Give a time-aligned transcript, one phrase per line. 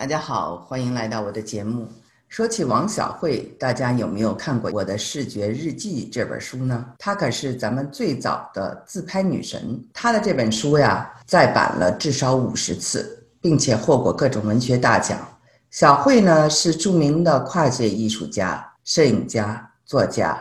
[0.00, 1.86] 大家好，欢迎来到我的节目。
[2.26, 6.86] 说起王小慧，大家有没有看过我的视觉日记这本书呢？
[6.98, 9.78] 她可是咱们最早的自拍女神。
[9.92, 15.18] 她的这本书呀，再版了至少五十次，并且获过各种文学大奖。
[15.70, 20.34] 小慧呢，是著名的跨界艺术家、摄影家、作家。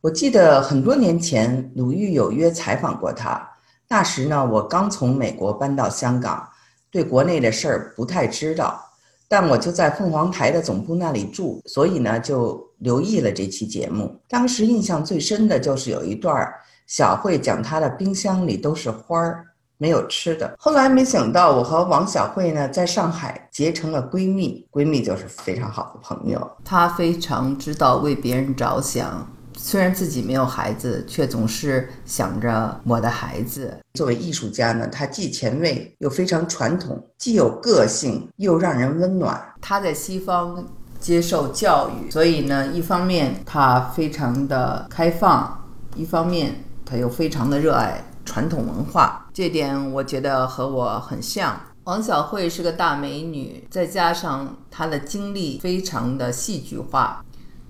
[0.00, 3.44] 我记得很多年前，鲁豫有约采访过她。
[3.88, 6.48] 那时呢，我刚从美国搬到香港，
[6.92, 8.86] 对国内的事儿不太知道。
[9.32, 14.20] 但我就在凤凰台的总部那里住，所以呢就留意了这期节目。
[14.28, 16.52] 当时印象最深的就是有一段
[16.88, 19.46] 小慧讲她的冰箱里都是花儿，
[19.78, 20.52] 没有吃的。
[20.58, 26.50] 后来没想到我和王小慧呢在上海结成了闺蜜，闺蜜就是非常好的朋友。
[26.64, 29.24] 她非常知道为别人着想。
[29.62, 33.78] 虽然自己没有孩子，却总是想着我的孩子。
[33.92, 39.38] 作为艺术家呢，他既前卫又非常传统，既有个性又让人温暖。
[39.60, 40.66] 他在西方
[40.98, 45.62] 接受教育，所以呢，一方面他非常的开放，
[45.94, 49.28] 一方面他又非常的热爱传统文化。
[49.34, 51.60] 这点我觉得和我很像。
[51.84, 57.22] 王小慧是个大美女，再加上她的经历非常的戏剧化，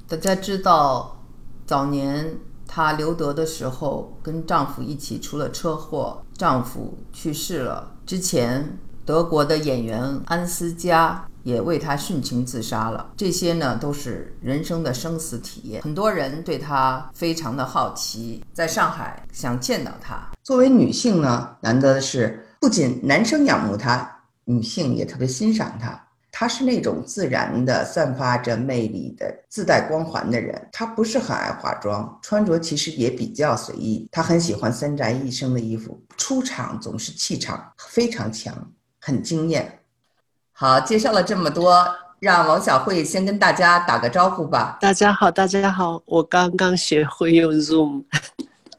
[0.07, 1.17] 大家知道。
[1.71, 7.93] 早年她留德的时候，跟丈夫一起出了车祸，丈夫去世了。
[8.05, 13.13] 之前德国的演员安思佳也为她殉情自杀了。
[13.17, 15.81] 这些呢，都是人生的生死体验。
[15.83, 20.29] 很多人对她非常的好奇，在上海想见到她。
[20.43, 26.09] 作为女性呢，难得的是，不仅男生仰慕她，女性也特别欣赏她。
[26.41, 30.59] 她是那种自然的、散发着魅力的、自带光环的人。
[30.73, 34.09] 她不是很爱化妆，穿着其实也比较随意。
[34.11, 38.55] 她很喜欢三宅一生的衣服，出场总是气场非常强，
[39.03, 39.81] 很惊艳。
[40.53, 41.87] 好，介绍了这么多，
[42.21, 44.79] 让王小慧先跟大家打个招呼吧。
[44.81, 48.05] 大家好，大家好，我刚刚学会用 Zoom。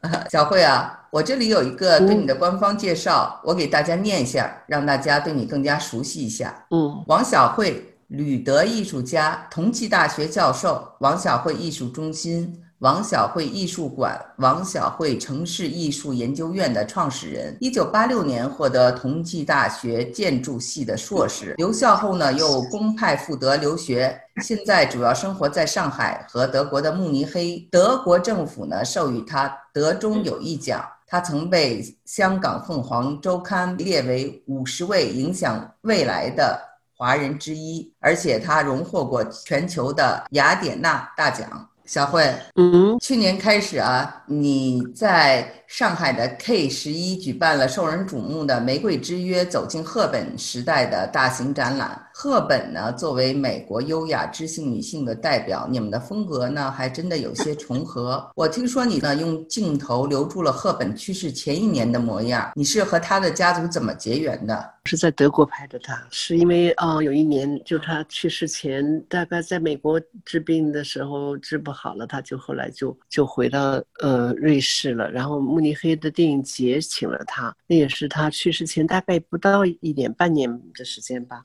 [0.30, 0.98] 小慧啊。
[1.10, 6.64] 我这里有一个对你的官方介绍，我给大家念一下，让大家对你更加熟悉一下。
[6.70, 12.62] 嗯，王小慧，吕德艺术家，同济大学教授，王小慧艺术中心。
[12.82, 27.68] 王小慧艺术馆、王小慧城市艺术研究院的创始人，一九八六年获得同济大学建筑系的硕士，留校后呢又公派赴德留学，现在主要生活在上海和德国的慕尼黑。
[27.70, 36.60] 德国政府呢授予他德中友谊奖，他曾被香港凤凰周刊列为五十位影响未来的
[36.96, 41.68] 华人之一，而且他荣获过全球的雅典娜大奖。
[41.84, 45.52] 小慧，嗯，去年开始啊，你在。
[45.72, 51.98] 上海的 K 十一举办了受人瞩目的《玫瑰之约：走进赫本时代》的大型展览。
[52.22, 58.30] 赫本呢，作为美国优雅知性女性的代表，你们的风格呢，还真的有些重合。
[58.36, 62.52] 我听说你呢，用镜头留住了赫本去世前一年的模样。
[62.54, 64.72] 你是和他的家族怎么结缘的？
[64.84, 65.78] 是在德国拍的。
[65.80, 75.40] 他是因为啊，有一年就他去世前，大概在美国治病的时候治不好了，他就后来就就回到呃瑞士了，然后。
[75.40, 81.42] 慕尼黑的电影节请了他，那也是他去世前大概不到一年半年的时间吧，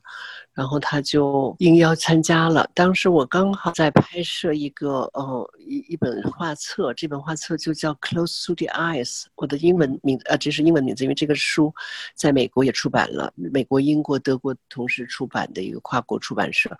[0.58, 2.68] 然后他就应邀参加了。
[2.74, 11.72] 当时我刚好在拍摄一个呃一一本画册，这本画册就叫《Close to the Eyes》，我的英文名呃这是英文名字，因为这个书
[12.16, 16.76] 在美国也出版了，美国、英国、德国同时出版的一个跨国出版社。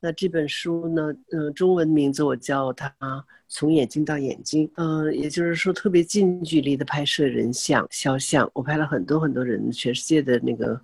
[0.00, 1.12] 那这本书呢？
[1.32, 2.88] 嗯，中文名字我叫它
[3.48, 4.68] 《从眼睛到眼睛》。
[4.76, 8.48] 嗯，也就是说特别近距离的拍摄人像、肖像。
[8.54, 10.80] 我拍了很多很多人，全世界的那个。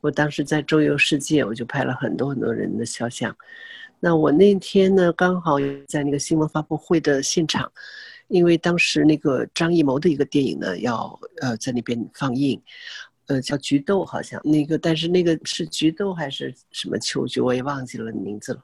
[0.00, 3.36] 我当时在周游世界，我就拍了很多很多人的肖像。
[3.98, 5.56] 那我那天呢，刚好
[5.88, 7.70] 在那个新闻发布会的现场，
[8.28, 12.62] 因为当时那个张艺谋的一个电影呢，要呃在那边放映。
[13.26, 18.60] 呃，叫菊豆，好像那个，但是那个是菊豆还是什么秋菊，我也忘记了名字了。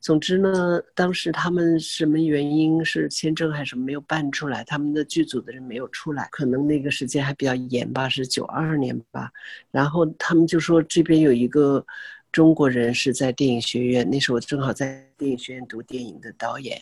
[0.00, 9.30] 总之呢，当时他们什么原因是签证还是没有办出来，他们的剧组的人没有出来，可能那个时间还比较严吧，是九二年吧。
[9.70, 11.84] 然后他们就说这边有一个。
[12.36, 16.78] 中国人是在电影学院，那时候我正好在电影学院读电影的导演，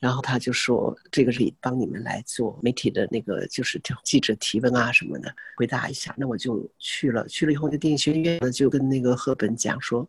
[0.00, 6.12] 然后他就说这个是帮你们来做媒体的那个，就是记者提问啊什么的，回答一下。
[6.18, 10.04] 那我就去了，去了以后，那电影学院呢就跟那个赫本讲说，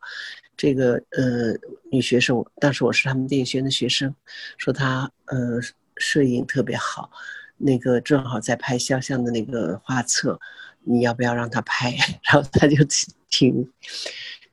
[0.58, 1.54] 这个呃
[1.92, 4.12] 女学生，当时我是他们电影学院的学生，
[4.58, 5.62] 说她呃
[5.98, 7.12] 摄影特别好，
[7.56, 10.40] 那个正好在拍肖像的那个画册，
[10.84, 11.96] 你要不要让她拍？
[12.26, 12.84] 然后他就
[13.30, 13.72] 挺。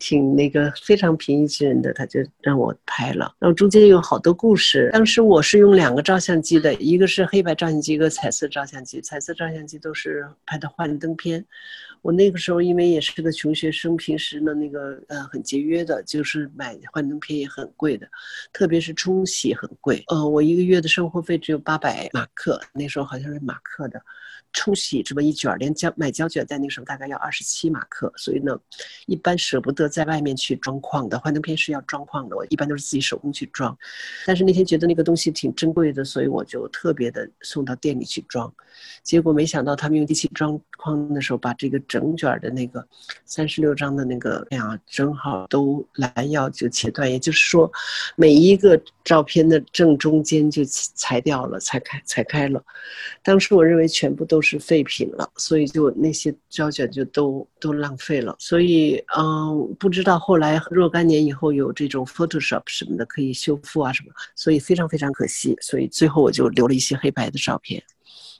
[0.04, 3.34] 挺那个非常平易近人的，他就让我拍了。
[3.38, 4.90] 然后中间有好多故事。
[4.92, 9.00] 当时我是用两个照相机的，一个是黑白照相机，一个彩色照相机。
[9.00, 11.42] 彩色照相机都是拍的幻灯片。
[12.02, 18.06] 我那个时候因为也是个穷学生，平时呢那个呃很节约的，就是买幻灯片也很贵的，
[18.52, 20.04] 特别是冲洗很贵。
[20.08, 23.98] 呃，我一个月的生活费只有八百马克，那时候好像是马克的。
[24.54, 28.58] 冲洗这么一卷，连胶买胶卷在那个时候大概要二十七马克，所以呢，
[29.06, 31.18] 一般舍不得在外面去装框的。
[31.18, 33.76] 幻灯片是要装框的，我一般都是自己手工去装。
[34.24, 38.50] 但是那天觉得那个东西挺珍贵的，所以我就特别的送到店里去装。
[39.02, 42.86] 结果没想到他们用机器装框的时候，把这个整卷的那个
[43.24, 47.70] 三十六张的那个呀，正好都拦腰就切断，也就是说，
[48.16, 52.64] 每一个照片的正中间就裁掉了，裁开裁开了。
[53.22, 58.36] 当时我认为全部都是废品了，所以就那些胶卷就都都浪费了。
[58.38, 65.56] 所以嗯，不知道后来若干年以后有这种 Photoshop 什么的可以修复啊什么，所以非常非常可惜。
[65.62, 67.82] 所以最后我就留了一些黑白的照片。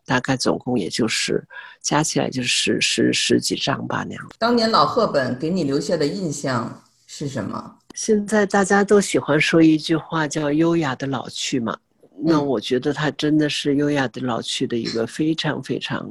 [0.06, 1.43] 大概总共也就是
[1.81, 4.29] 加起来就是十十几张吧那样。
[4.39, 7.77] 当年老赫本给你留下的印象是什么？
[7.95, 11.79] 现在大家都喜欢说一句话叫“优雅的老去”嘛，
[12.22, 16.08] 那我觉得他真的是优雅的老去的一个非常非常，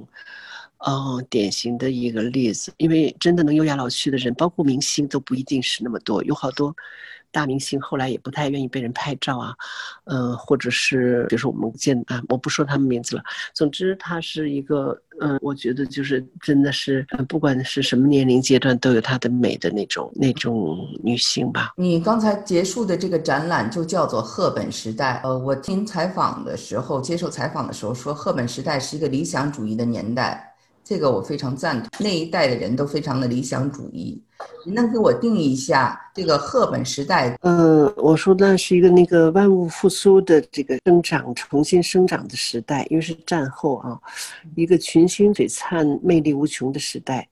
[0.85, 2.71] 嗯，典型的一个例子。
[2.77, 6.75] 因为真的能优雅老去的人，包括明星都不一定是那么多，有好多。
[7.33, 9.53] 大明星后来也不太愿意被人拍照啊，
[10.05, 13.23] 嗯，或者是比如说我们见啊，我不说他们名字了。
[13.53, 21.73] 总之，她是一个，嗯，我觉得就是真的是，不管是什么年龄阶段，都有她的美的那种那种女性吧。
[21.75, 25.19] 你刚才结束的这个展览就叫做赫本时代。
[25.23, 30.52] 呃，我听采访的时候，接受采访的时候说，赫本时代是一个理想主义的年代。
[30.93, 34.21] 这个我非常赞同，那一代的人都非常的理想主义。
[34.63, 37.35] 你能给我定义一下这个赫本时代？
[37.41, 43.99] 嗯，我说那是一个那个万物复苏的这个生长、重新生长的时代，因为是战后啊，
[44.55, 47.27] 一个群星璀璨、魅力无穷的时代。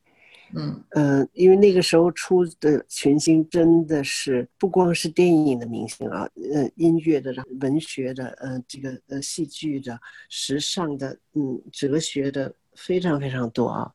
[0.55, 9.99] 嗯嗯，因为那个时候出的群星真的是不光是电影的明星啊，呃，音乐的、文学的、呃，这个呃，戏剧的、
[10.29, 12.51] 时尚的、嗯，哲学的。
[12.75, 13.91] 非常非常多啊。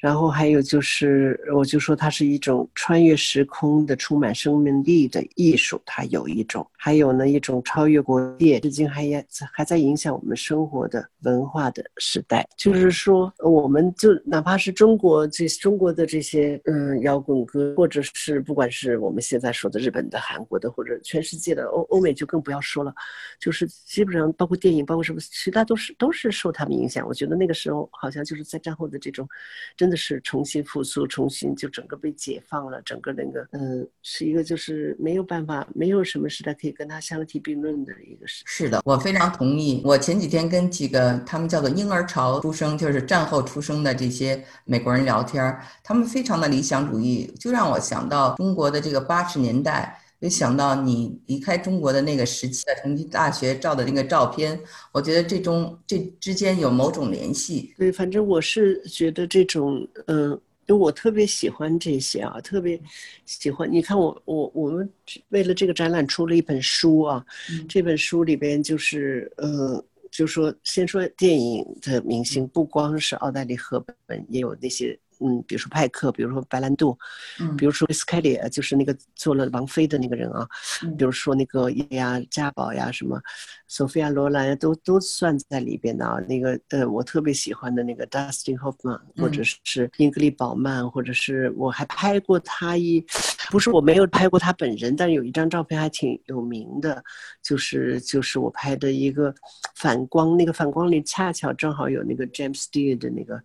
[0.00, 12.48] 然后还有就是，我就说它是一种穿越时空的、充满生命力的艺术，它有一种；还有呢，一种超越国界，至今还也还在影响我们生活的文化的时代。
[12.56, 22.94] 就是说，我们就哪怕是中国这中国的这些嗯摇滚歌，或者是不管是我们现在说的日本的、韩国的，或者全世界的欧欧美，就更不要说了。
[23.38, 27.06] 就是基本上包括电影，包括什么，其他都是都是受他们影响。
[27.06, 29.28] 我觉得那个时候好像就是在战后的这种，
[29.76, 29.89] 真。
[29.90, 38.44] 的是重新复苏，重新就整个被解放了，整个那个嗯，是一个就是没有办法，没有什么时代可以跟他相提并论的一个时。
[38.46, 39.82] 是的，我非常同意。
[39.84, 50.00] 我前几天跟几个他们叫做婴儿潮出生，就是战后出生的这些美国人聊天，他们非常的理想主义，就让我想到中国的这个八十年代。
[50.20, 54.60] 就想到你离开中国的那个时期在成绩大学照的那个照片，
[54.92, 57.74] 我觉得这中这之间有某种联系。
[57.78, 60.32] 对，反正我是觉得这种，嗯，
[60.66, 62.78] 因为我特别喜欢这些啊，特别
[63.24, 63.66] 喜欢。
[63.72, 64.86] 你看我我我们
[65.30, 67.24] 为了这个展览出了一本书啊，
[67.66, 74.98] 这本书里边就是，呃，就说先说电影的明星，不光是奥黛丽·赫本，也有那些。
[75.24, 76.98] 嗯，比如说派克，比如说白兰度，
[77.40, 80.48] 嗯，比如说斯凯利，就是那个做了王菲的那个人啊，
[80.96, 83.20] 比如说那个呀，嘉宝呀，什么，
[83.68, 86.18] 索菲亚罗兰都都算在里边的啊。
[86.26, 93.04] 那个呃，我特别喜欢的那个 Dustin Hoffman，或者是英格丽宝曼，或者是我还拍过他一，
[93.50, 97.02] 不是我没有拍过他本人，但是有一张照片还挺有名的，
[97.42, 99.34] 就是就是我拍的一个
[99.74, 103.42] 反光，那个反光里恰巧正好有那个 James Dean 的那个，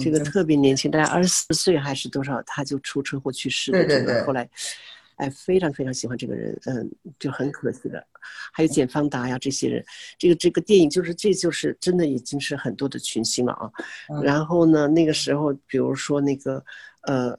[0.00, 1.17] 这个特别年轻，大家。
[1.18, 3.84] 二十四岁还是多少，他就出车祸去世了。
[3.84, 4.22] 对对对。
[4.22, 4.48] 后来，
[5.16, 8.06] 哎，非常非常喜欢这个人，嗯，就很可惜的。
[8.52, 9.84] 还有简方达呀，这些人，
[10.16, 13.68] 这个这个电影就是，这就是真的已经是很多的群星了啊。
[14.22, 16.64] 然后呢，那个时候，比如说那个，
[17.02, 17.36] 呃。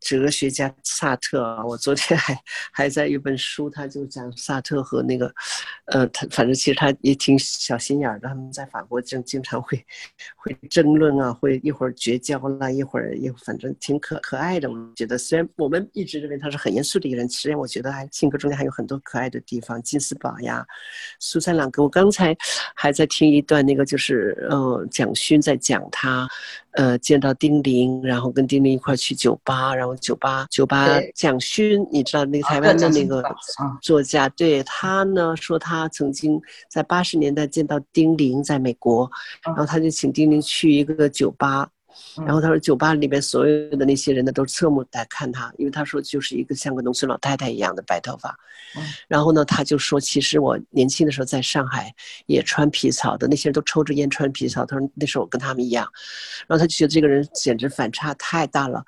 [0.00, 2.38] 哲学家萨特啊，我昨天还
[2.72, 5.32] 还在一本书，他就讲萨特和那个，
[5.86, 8.28] 呃，他反正其实他也挺小心眼的。
[8.28, 9.84] 他们在法国经经常会
[10.36, 14.70] 会争论啊，会一会儿绝交了，一会儿又反正挺可可爱的。
[14.70, 19.82] 我觉得虽然我们一直认为他是很严肃的一个人，实际上我觉得还性格中间还有很多可爱的地方。
[19.82, 20.64] 金斯堡呀，
[21.18, 22.36] 苏珊·朗格，我刚才
[22.74, 26.28] 还在听一段那个就是呃蒋勋在讲他。
[26.72, 33.22] 呃，见到丁玲，然后跟丁玲一块去酒吧，然后酒吧酒吧蒋勋，你知道那个台湾的那个
[33.82, 36.40] 作家，对他呢说他曾经
[36.70, 39.10] 在八十年代见到丁玲在美国，
[39.44, 41.68] 然后他就请丁玲去一个酒吧。
[42.24, 48.38] 然后他说，酒吧里面所有的那些人呢，都侧目在看他，因为他说就是一个像个农村老太太一样的白头发。
[49.08, 51.92] 然后呢，他就说，其实我年轻的时候在上海
[52.26, 54.64] 也穿皮草的，那些人都抽着烟穿皮草。
[54.64, 55.88] 他说那时候我跟他们一样。
[56.46, 58.84] 然后他就觉得这个人简直反差太大了。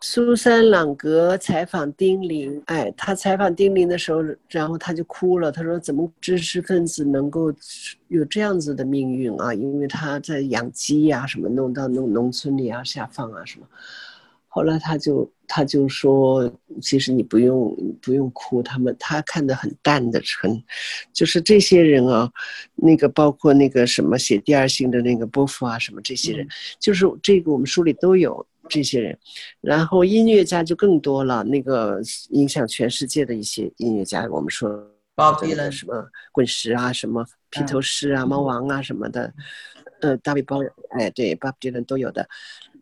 [0.00, 5.50] 苏珊·朗格采访丁玲，哎，他采访丁玲的时候，然后他就哭了。
[5.50, 7.52] 他说：“怎么知识分子能够
[8.06, 9.52] 有这样子的命运啊？
[9.52, 13.66] 因为他在养鸡呀，什么弄到农农村里啊下放啊什么。”
[14.46, 16.48] 后来他就他就说
[16.80, 20.62] ：“其实你不用不用哭，他们他看得很淡的，很
[21.12, 22.30] 就是这些人啊，
[22.76, 26.46] 那个包括那个什么写第二性的那个波夫啊，什么这些人，
[26.78, 29.18] 就是这个我们书里都有。”这些人，
[29.60, 31.42] 然后音乐家就更多了。
[31.44, 34.68] 那个影响全世界的一些音乐家，我们说，
[35.14, 39.32] 包括了什么滚石啊，什么披头士啊，猫王啊什么的，
[40.00, 42.28] 呃，大卫鲍尔，哎，对，巴比伦都有的。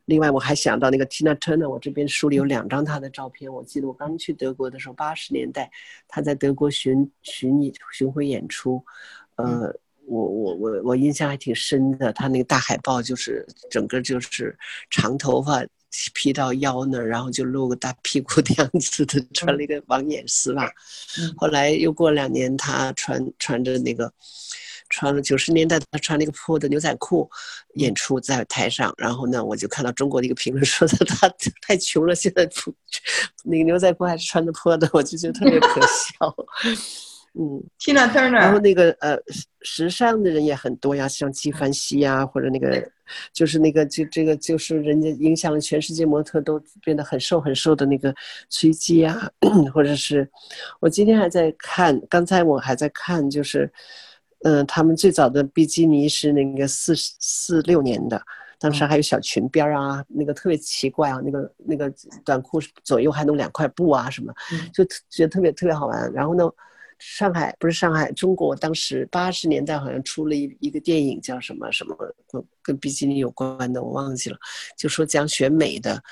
[0.07, 3.53] 另外，我还想到那个 Tina Turner，我这边书里有两张她的照片。
[3.53, 5.71] 我记得我刚去德国的时候，八十年代，
[6.09, 8.85] 她在德国巡巡演巡回演出，
[9.37, 9.75] 呃。
[10.07, 14.57] 我我我我印象还挺深的，他那个大海报就是整个就是
[14.91, 15.65] 长头发
[16.15, 20.71] 披到腰那儿，然后就露个大屁股的样子的，穿了一个网眼丝袜。
[21.37, 24.13] 后来又过两年，他穿穿着那个
[24.91, 27.29] 穿了九十年代他穿那个破的牛仔裤
[27.75, 31.35] 演出在台上，然后呢，我就看到中国的一个评论说他他
[31.67, 32.73] 太穷了，现在不
[33.43, 36.37] 那个牛仔裤还是穿的破的，我就觉得特别可笑。
[37.39, 39.15] 嗯，Tina Turner，然后那个呃，
[39.61, 42.83] 时尚的人也很多呀，像纪梵希呀，或者那个，
[43.31, 48.15] 就是那个就这个就是人家影响了全世界模特都变得很瘦很瘦的那个
[48.49, 49.31] 崔姬呀，
[49.75, 50.27] 或者是
[50.81, 53.71] 我今天还在看，刚才我还在看，就是
[54.45, 58.19] 嗯，他们最早的比基尼是那个四四六年的，
[58.59, 61.93] 当时还有小裙边啊，那个特别奇怪啊，那个那个
[62.25, 64.33] 短裤左右还弄两块布啊什么，
[64.73, 66.51] 就觉得特别特别好玩，然后呢。
[66.99, 71.95] 上海不是上海，中国当时八十年代好像出了一一个电影，叫什么什么
[72.27, 74.39] 跟跟比基尼有关的，我忘记了。
[74.79, 76.03] 就说讲选美的，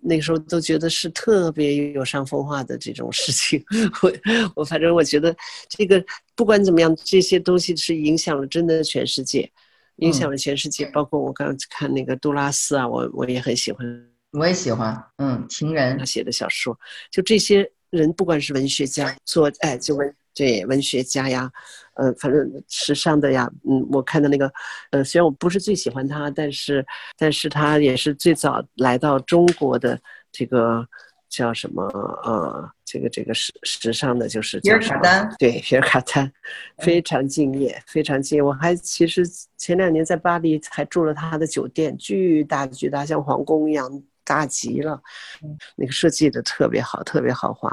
[0.00, 3.62] 那个时候都觉得是特别有伤风化的这种事情。
[4.02, 4.12] 我
[4.54, 5.34] 我反正我觉得
[5.68, 6.02] 这个
[6.36, 9.50] 不管怎么样，这些东西是影响了真的全世界，
[9.96, 10.86] 影响了全世界。
[10.86, 13.84] 包括我刚看那个杜拉斯啊，我我也很喜欢，
[14.30, 14.96] 我也喜欢。
[15.18, 16.78] 嗯，情人他写的小说，
[17.10, 20.14] 就这些人，不管是文学家做，哎，就文。
[20.34, 21.50] 对文学家呀，
[21.94, 24.50] 呃，反正时尚的呀，嗯，我看的那个，
[24.90, 26.84] 呃，虽然我不是最喜欢他，但是，
[27.18, 30.86] 但是他也是最早来到中国的这个
[31.28, 31.84] 叫什么，
[32.24, 36.32] 呃，这个这个时时尚的，就是皮尔卡丹，对，皮尔卡丹，
[36.78, 38.42] 非常敬业，非常敬业。
[38.42, 39.22] 我还其实
[39.56, 44.02] 前两年在巴黎还住了他的酒店，巨大巨大，像皇宫一样。
[44.24, 45.00] 大极了，
[45.76, 47.70] 那个设计的特别好，特别豪华。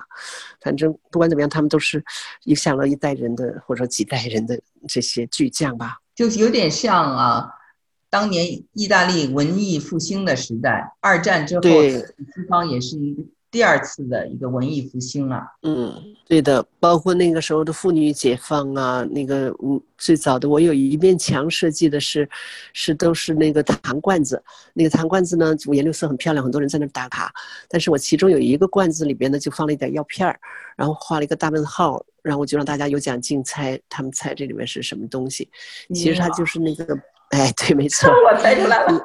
[0.61, 2.03] 反正不管怎么样，他们都是
[2.43, 5.97] 影响了一代人的，或者说几代人的这些巨匠吧。
[6.15, 7.51] 就有点像啊，
[8.09, 12.03] 当年意大利文艺复兴的时代，二战之后，西
[12.49, 13.23] 方也是一个。
[13.49, 15.93] 第二次的一个文艺复兴了，嗯，
[16.27, 22.29] 对的，包括那个时候的妇女解放啊，那个嗯，最早的我有一面墙设计的是，
[22.73, 27.33] 是都是那个糖罐子，那个糖罐子呢五颜六色很漂亮，很多人在那打卡，
[27.69, 30.37] 但是我其中有一个罐子里边呢就放了一点药片儿，
[30.75, 35.49] 然后画了一个大问号，然后我就让大家有奖竞猜，他们猜这里面是什么东西，
[35.93, 36.97] 其实它就是那个。
[37.35, 39.03] 哎，对，没错， 我猜出来了，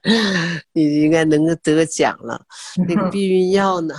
[0.72, 2.40] 你应该能够得奖了。
[2.88, 3.94] 那个避孕药呢？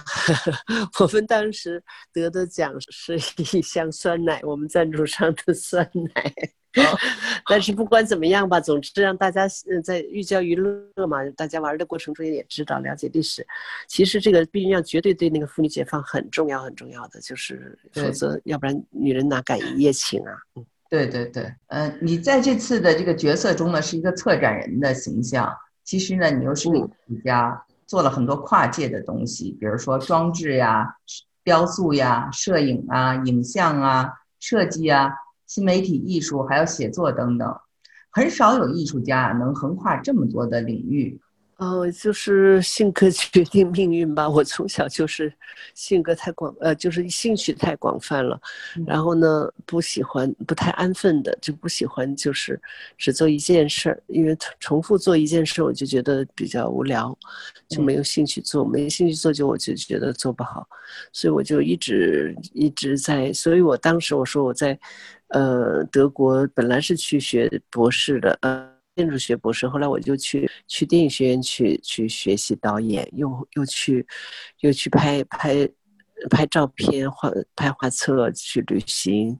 [0.99, 3.15] 我们当时得的奖是
[3.55, 6.33] 一箱酸奶，我们赞助商的酸奶。
[7.47, 9.47] 但是不管怎么样吧，总之让大家
[9.83, 13.45] 在寓教于乐嘛，大家玩的过程中也知道了解历史。
[13.87, 20.33] 其实这个避孕药绝对对那个妇女解放很重要，很重要的，就是否则要不然女人哪敢一夜情啊？
[20.55, 20.65] 嗯。
[20.89, 25.53] 对对对，嗯，你在这次的这个角色中呢，是一个策展人的形象。
[25.83, 30.95] 其实呢，你又是个艺术家，做了很多跨界的东西，比如说装置呀、
[31.43, 35.11] 雕塑呀、摄影啊、影像啊、设计啊，
[35.45, 37.57] 新媒体艺术，还有写作等等，
[38.11, 41.19] 很少有艺术家能横跨这么多的领域。
[41.57, 44.29] 哦，就是性格决定命运吧。
[44.29, 45.33] 我从小就是
[45.73, 48.39] 性格太广，呃，就是兴趣太广泛了。
[48.85, 52.61] 然后呢，不喜欢不太安分的，就不喜欢就是
[52.95, 57.17] 只做一件事儿，因为重复做一件事，我就觉得比较无聊，
[57.67, 58.63] 就没有兴趣做。
[58.63, 60.67] 没兴趣做，就我就觉得做不好，
[61.11, 63.33] 所以我就一直一直在。
[63.33, 64.77] 所以我当时我说我在，
[65.29, 68.76] 呃，德国本来是去学博士的，呃。
[68.97, 74.03] 建筑学博士，后来我就去去电影学院去去学习导演，又又去
[74.61, 75.69] 又去拍拍
[76.31, 79.39] 拍照片、画拍画册、去旅行，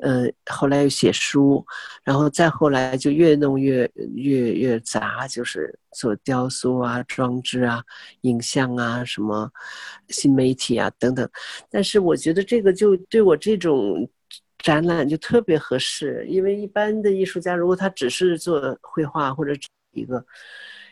[0.00, 1.64] 呃，后来又写书，
[2.04, 7.82] 然后再后来就越弄越越越杂，就是做雕塑啊、装置啊、
[8.20, 9.50] 影像啊、什么
[10.08, 11.26] 新媒体啊等等。
[11.70, 14.06] 但是我觉得这个就对我这种。
[14.58, 19.52] 展览就特别合适，因为一般的艺术家如果他只是做绘画或者
[19.92, 20.24] 一个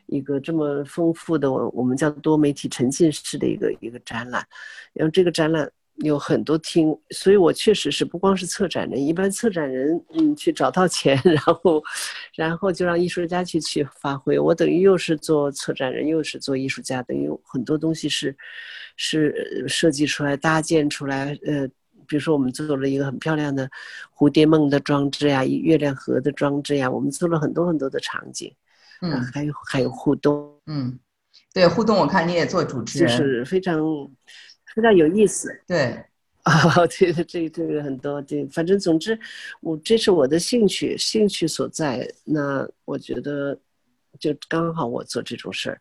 [0.06, 4.46] 一个这么丰富的我我们叫多媒体沉浸式的一个一个展览，
[4.92, 11.82] 然后这个展览有很多厅，所以我确实是不光是策展人，一般策展人嗯去找到钱， 然后
[12.34, 18.36] 然后就让艺术家去去发挥，我等于又是做策展人又是做艺术家，等于很多东西是
[18.96, 21.68] 是设计出来搭建出来呃。
[22.08, 23.68] 比如说，我们做了一个很漂亮的
[24.16, 28.54] 蝴蝶梦的装置呀，月亮河的装置呀，我们做了很多很多的场景，
[29.02, 30.98] 嗯，还有还有互动，嗯，
[31.52, 33.78] 对，互动我看你也做主持人，就是非常
[34.74, 36.04] 非常有意思，对，
[36.44, 39.18] 啊，这个这这个很多，对，反正总之，
[39.60, 43.58] 我这是我的兴趣，兴趣所在，那我觉得
[44.18, 45.80] 就刚好我做这种事儿。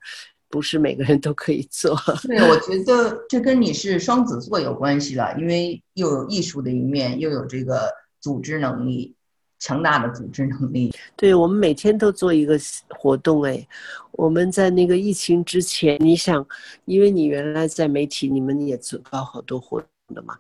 [0.50, 1.96] 不是每个人都可以做。
[2.28, 7.90] 对，我觉得这跟你是双子座有关系了，因为又有艺术的一面，又有这个
[8.22, 9.16] 组织能力，
[9.60, 10.94] 强大的组织能力。
[11.16, 12.58] 对，我们每天都做一个
[12.90, 13.44] 活动。
[13.44, 13.68] 哎，
[14.12, 16.46] 我们在那个疫情之前，你想，
[16.86, 20.38] 因为你原来在媒体，你们也做搞好多活动的嘛，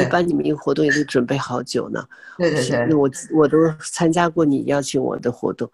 [0.00, 2.02] 一般你们一个活动也得准备好久呢。
[2.38, 5.70] 对对对，我我都参加过你邀请我的活动。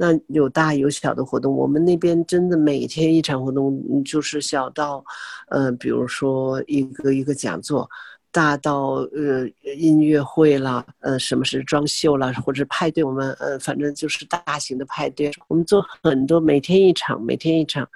[0.00, 5.04] 那有大有小的活动，我们那边真的每天一场活动，就是小到，
[5.48, 7.90] 呃，比如说一个一个讲座，
[8.30, 17.88] 大到呃音乐会啦，呃，什么是装修啦，或者派对，我们呃反正就是大型的派对，我们做很多，每天一场，每天一场，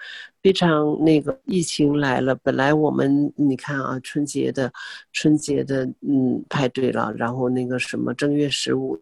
[0.43, 1.39] 非常那个。
[1.45, 4.73] 疫情来了，本来我们你看啊，春节的
[5.13, 9.01] 春节的嗯派对了，然后那个什么正月十五。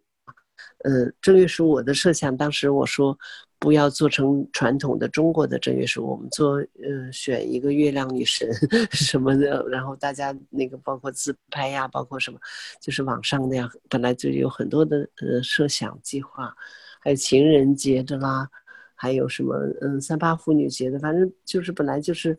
[0.83, 3.19] 嗯，正月十五我的设想，当时我说
[3.59, 8.49] 不要做成传统的中国的正月十五，我们做呃选一个月亮女神
[8.91, 12.41] 什么的，然后大家那个包括自拍呀，包括什么，
[12.81, 16.55] 就是网上那样，本来就有很多的呃设想计划，
[17.01, 18.49] 还有情人节的啦，
[18.95, 22.39] 还有什么嗯三八妇女节的，反正就是本来就是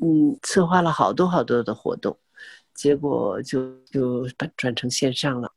[0.00, 2.16] 嗯策划了好多好多的活动，
[2.72, 4.26] 结果就就
[4.56, 5.52] 转成线上了。